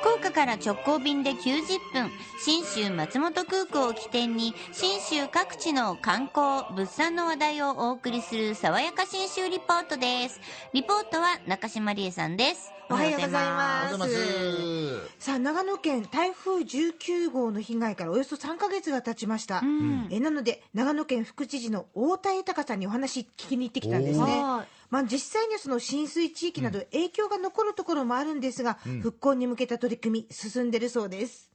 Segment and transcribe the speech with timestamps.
[0.00, 10.40] 福岡から直行便で90分信州松本空港を起点に信州各地の観光物産の話題をお送りする爽やか信州リポートです。
[10.72, 12.72] リポートは中島理恵さんです。
[12.88, 13.98] おはようございます。
[13.98, 15.08] ます。
[15.18, 20.06] さあ長野県台風19号の被害からおよそ3ヶ月が経ちました、ん。
[20.12, 24.24] えなので長野県副知事の太田豊さんにお話聞きに行ってきたんですね。
[24.24, 31.50] はいまあ、実際にはその浸水地域など影響が残るところもあるんですが、復興に向けた取り組み進んでるそうです。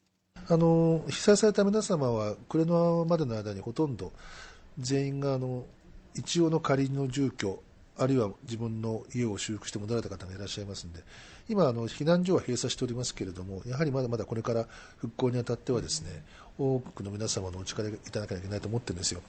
[0.48, 4.12] あの被災された皆様は暮れのまでの間にほとんど
[4.78, 5.66] 全員があの
[6.16, 7.64] 一応の仮の住居
[7.98, 11.02] あるいは自分の家を修復して戻られた方がいらっしゃいますので
[11.50, 14.66] 今あの避難所は閉鎖しておりますけれどもやはりまだまだこれから
[14.98, 16.24] 復興にあたってはですね
[16.58, 19.22] 多くの皆様のお力いただかなきゃいけないと思ってるんですよ。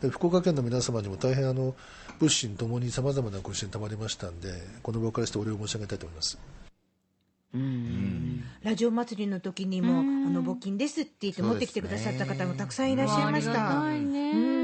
[0.00, 1.74] で福岡県の皆様にも大変あの
[2.20, 4.52] 物心ともにさまざまなご支援たまりましたんで
[4.82, 6.38] この場からしてお礼を申し上げたいと思います。
[8.62, 14.59] ラジオ祭りの時にも、あの募金ですって言って持ってきてくださった方もたくさんいらっしゃいました、うん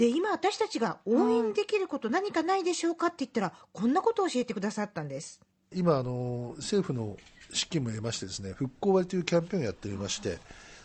[0.00, 5.42] で今私たちが応援できること何かないでしょうかって言ったらこんなことを教えてくださったんです。
[5.76, 7.18] 今あの政府の
[7.52, 10.38] 資金も得ましてですね復興割というキャンペーンをやっておりまして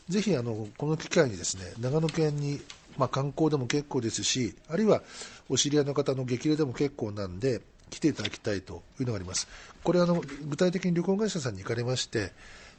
[0.09, 2.59] ぜひあのこの機会にですね長野県に、
[2.97, 5.01] まあ、観光でも結構ですしあるいは
[5.47, 9.47] お知り合いの方の激励でも結構なんで来ていただきたいというのがあります。
[9.81, 12.33] これあの具体的に旅行会社さんに行かれまして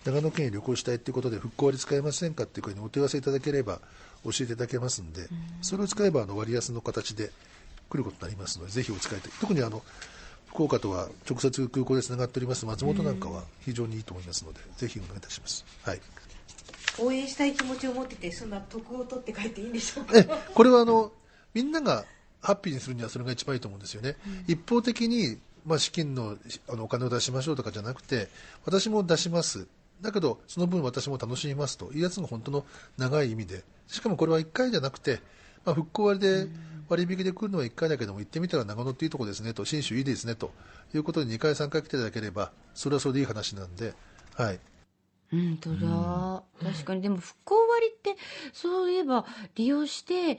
[0.05, 3.81] 長野県に旅行したいということで復興割使えませんかというふうにお問い合わせいただければ
[4.27, 5.29] 教えていただけますので、
[5.63, 7.31] それを使えばあの割安の形で
[7.89, 9.83] 来ることになりますのでぜひお使いたい特にあの
[10.49, 15.65] 福岡とは直接空港でつながっております松本なんかは非常にいいと思いますので、ぜひお願いいたします。
[15.83, 16.01] はい。
[16.99, 20.19] 応援したい気持ちを持っててそんな得を取って帰っていいんでしょうか？
[20.19, 21.13] え、これはあの
[21.53, 22.07] みんなが
[22.41, 24.17] ハッピーにするにはそれが一番いいと思うんですよね。
[24.49, 25.37] 一方的に
[25.67, 26.37] まあ資金の
[26.71, 28.29] あのお金を出しましょうとかじゃなくて、
[28.65, 29.67] 私も出します。
[30.01, 32.65] だけどその分私も楽しみますというやつが本当の
[32.99, 35.21] 長い意味で、しかもこれは1回じゃなくて、
[35.65, 36.49] まあ、復興割で
[36.89, 40.53] 割引で来るのは1回だけども行ってみたら長野っていいとこですねと信州いいですねと
[40.95, 43.95] いうことで2回3回来ていただければそれはそれでいい話なんで、
[44.35, 44.61] はい、
[45.31, 47.03] 本当だ、確かに。
[47.03, 48.17] でも復興割って
[48.53, 49.25] そういえば
[49.57, 50.39] 利用して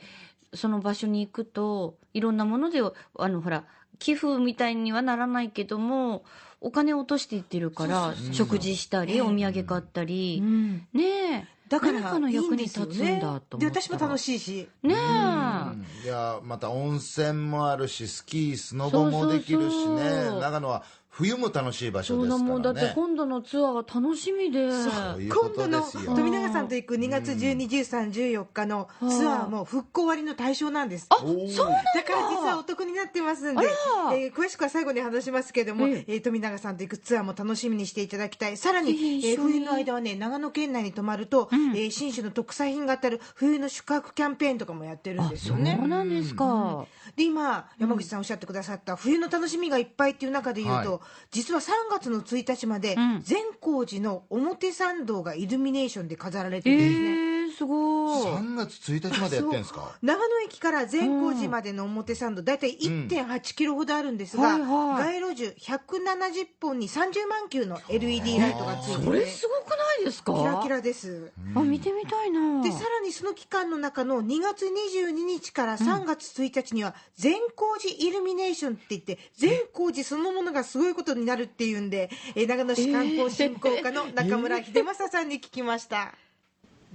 [0.53, 3.65] その場所に行くといろんなものであのほら
[3.99, 6.23] 寄付みたいにはならないけども
[6.59, 10.87] お金を落としていってるから食事したり、お土産買ったり、うん。
[10.93, 11.57] ねえ。
[11.69, 14.69] だから何かの役に立つんだと思ったで私も楽しいし。
[14.83, 19.83] ねえ、いやまた温泉もあるしスキースノボもできるしそう。
[19.85, 20.83] そうねそう長野は
[21.17, 22.49] 冬も楽しい場所ですからね。
[22.51, 24.69] もうだって今度のツアーが楽しみで。
[24.71, 31.07] そういうこ今度のとですよ富永さんと行く2月12、13、14日のツアーも復興割の対象なんです。
[31.11, 32.03] おーそうなんだ。
[32.03, 33.65] から実はお得になってますんで、
[34.13, 36.13] えー詳しくは最後に話しますけれども、ええ。
[36.17, 38.57] ー富永さんと行くツアーも楽しみにしていただきたい。
[38.57, 45.77] さらに、えー冬の間はね、長野県内に泊まると、えー新種の特産品が当たる冬の宿泊キャンペーンとかもやってるんですよね。
[45.79, 46.85] そうなんですか、
[47.15, 50.99] で今山口さんおっしゃってくださった冬の楽しみがいっぱいっていう中で言うと、はい
[51.31, 57.07] 実は3月の1日までん善光寺の表参道がイルミネーションで飾られてえるんですね。
[57.09, 58.27] ー、すごい。
[58.27, 59.95] 3月1日までやってるんですか？
[60.01, 65.19] 長野駅から善光寺までの表参道、大体1.8キロほどあるんですが、はいはい。
[65.19, 70.33] 街路樹170本に30万球の LED ライトがついてそれてすごくないですか？
[70.33, 71.31] キラキラです。
[71.55, 72.61] あ見てみたいな。
[72.61, 86.13] でさらにその期間の中の2月22日から3月1日には善光寺イルミネーションって言って善光寺そのものがすごいことになるっていうんで、えー長野市観光振興課の中村秀正さんに聞きました。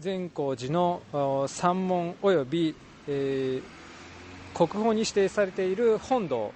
[0.02, 2.74] 善光寺のお山門および、
[3.06, 3.82] えー
[4.54, 6.52] 国宝に指定されている本堂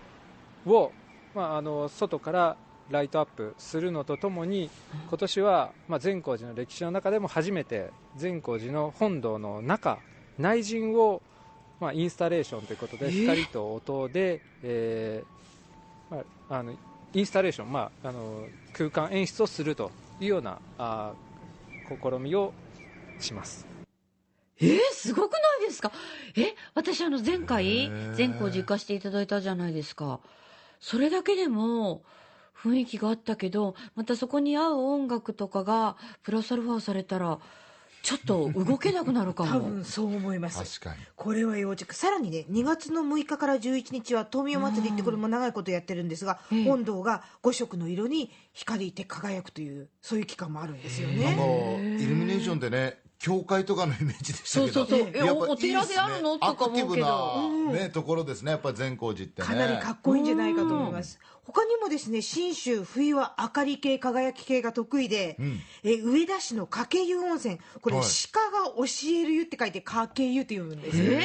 [0.66, 0.92] を、
[1.34, 2.56] まあ、あの外から
[2.90, 4.70] ライトアップするのとともに
[5.08, 9.98] 今年は、まあ、善光寺の歴史の中でも初めて善光寺の本堂の中
[10.38, 11.22] 内陣を、
[11.80, 16.74] まあ、インスタレーションということで光と音で、えーまあ、あの
[17.14, 19.90] インスタレーション、まあ、あの空間演出をすると
[20.20, 21.12] いうようなあ
[21.88, 22.52] 試みを
[23.20, 23.66] します。
[24.58, 25.92] えー、すごくないですか？
[26.36, 30.20] え私あの前回善光寺行かせていただいたじゃないですか。
[30.80, 32.02] それだけでも
[32.56, 37.38] 雰囲気があったけどまたそこに合う音楽とかがプラスアルファされたら
[38.02, 40.80] ちょっと動けなくなるか 多も分そう思います。
[40.80, 41.06] 確かに。
[41.16, 41.94] これは要チェック。
[41.94, 46.64] さらにね2月の6日から11日は東明祭りってこれも長いことやってるんですが、ええ。
[46.64, 51.36] 本堂が5色の色に光って輝くというそういう期間もあるんですよあね。
[51.36, 54.72] のイルミネーションでね教会とかのイメージでしたけど。
[54.72, 55.10] そうそうそう。
[55.12, 56.38] えおお寺であるの？
[56.38, 57.06] とか思うけど。
[57.08, 58.52] アクティブな、ねところですね。
[58.52, 59.48] やっぱ善光寺ってね。
[59.48, 61.18] かなりかっこいいんじゃないかと思います。
[61.42, 65.36] 他にもですね、信州冬は明かり系、輝き系が得意で、
[65.82, 68.04] え上田市の掛湯温泉、これ、はい。
[68.32, 71.18] 鹿が教える湯って書いて掛湯って読むんですよ。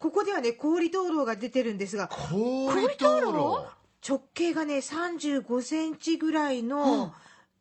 [0.00, 3.66] ここではね、氷灯籠が出てるんですが、氷灯籠？
[4.08, 7.12] 直径がね、35センチぐらいの、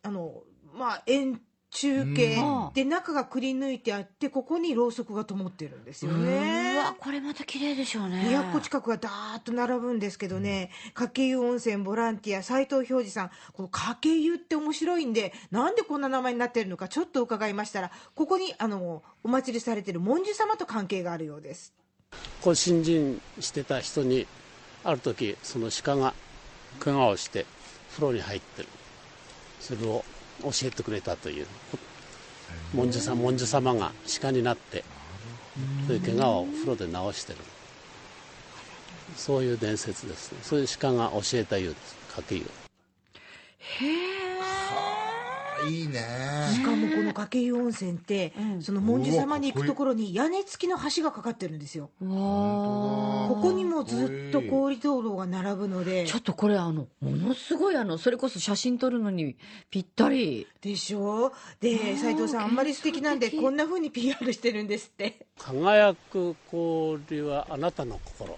[0.04, 0.44] あの、
[0.74, 2.74] まあ、円柱形うん。
[2.74, 6.78] で、中がくり抜いてあって、ここにろうそくが灯ってるんですようね。
[6.78, 8.24] わこれまた綺麗でしょうね。
[8.30, 13.32] 200個近くがダーッと並ぶんですけどね、掛湯温泉ボランティア斉藤表示さん。
[13.54, 21.74] この掛湯って面白いんでなんでこんな名前になってるのかちょっと伺いましたらここにあのお祭りされてる文殊様と関係があるようです。
[22.42, 24.26] こう新人してた人に
[24.84, 26.14] ある時その鹿が
[26.80, 27.46] 怪我をして
[27.96, 28.68] 風呂に入ってる。
[29.60, 30.06] それを
[30.44, 31.48] 教えてくれたという。
[32.74, 33.92] 文殊さん文殊様が
[34.22, 34.84] 鹿になって
[35.88, 37.40] そういう怪我を風呂で治してる。
[39.16, 40.40] そういう伝説ですね。
[40.44, 41.96] そういう鹿が教えた湯です。
[42.10, 42.46] 掛湯
[43.80, 44.27] あ
[45.66, 46.06] いいね。
[46.54, 51.90] しかもこの掛湯温泉って、その文殊様に行くところに屋根付きの橋がかかってるんですよ。
[52.00, 56.06] ここにもずっと氷灯籠が並ぶので。
[56.06, 59.36] ちょっとこれあのものすごいあのそれこそ写真撮るのに
[59.70, 60.48] ぴったり。
[60.62, 61.32] でしょ？
[61.60, 65.26] で斉藤さんあんまり素敵なんでこんな風に PR してるんですって。
[65.40, 68.38] 輝く氷はあなたの心。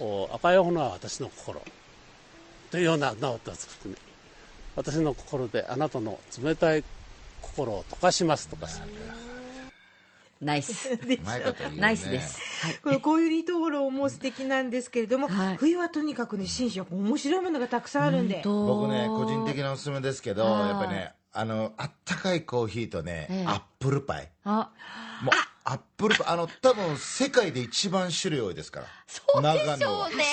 [0.00, 1.60] お赤い炎は私の心。
[2.70, 3.96] というような名を出すね
[4.76, 6.84] 私の心であなたの冷たい
[7.42, 8.82] 心を溶かしますとかさ。
[10.40, 11.20] ナイスで
[11.76, 12.40] ナイスです。
[12.66, 12.74] はい。
[12.76, 15.56] この氷灯籠も素敵なんですけれども、はい。
[15.56, 18.40] 冬はとにかくね新州は面白いものがたくさんあるんで。
[18.44, 23.46] 僕ね個人的なおすすめですけどはいやっぱりねあのあったかいコーヒーとね、ええ。
[23.46, 24.30] アップルパイ。
[24.44, 24.70] あ。
[25.22, 25.34] もう
[25.64, 28.86] アップルパイあの多分世界で一番種類多いですから。
[29.06, 30.06] そうでし長野は。
[30.06, 30.24] ょうね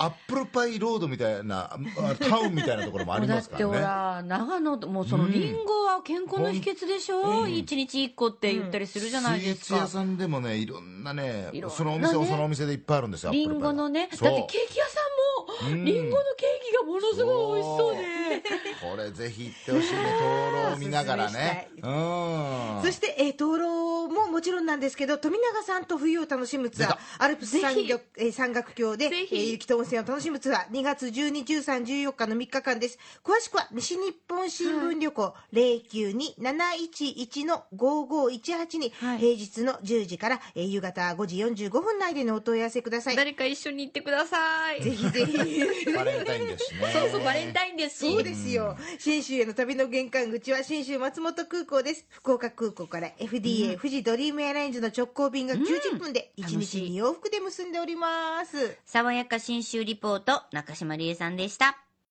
[0.00, 1.78] アップルパイロードみたいなあ
[2.18, 4.28] タウンみたいなところもありだってほますからね。
[4.28, 7.46] ら長野もうそのリンゴは健康の秘訣でしょ？
[7.46, 9.64] 一、日一個って言ったりするじゃないですか。
[9.64, 15.00] スイーツ屋さんでもねいろんなねそのお店もそのお店でいっぱいあるんですよリンゴのねだってケーキ屋さ
[15.70, 15.84] んもうん。
[15.84, 18.02] リンゴのケーキがものすごい美味しそうで。
[18.90, 19.98] これぜひ行ってほしいね。
[20.18, 21.70] 灯籠を見ながらね。
[21.82, 22.82] おうん。
[22.82, 27.88] そして、えー、灯籠ももちろんなんですけど富永さんと冬を楽しむツアーアルプス山ぜひ。
[27.88, 32.98] 岳、えー山岳橋で、えー雪と温泉を楽しむツアー2月12、13、14日の3日間です。
[33.24, 39.18] 詳しくは西日本新聞旅行、092-711の5518に、はい。
[39.18, 43.16] 平日の10時から、えー夕方5時45分内でのお問い合わせください。
[43.16, 44.82] 誰か一緒に行ってください。
[44.82, 45.36] ぜひぜひ。
[45.92, 46.92] バレンタインですしね。
[46.92, 47.98] そうそうバレンタインです。
[48.06, 48.76] しそうですよ。
[48.98, 52.06] 信州への旅の玄関口は信州松本空港です。
[52.10, 58.76] 福岡空港から FDA、富士ドリームエアラインズの直行便が90分で1日楽しい2往復で結んでおります。
[58.84, 61.87] 爽やか新州リポート中島理恵さんでした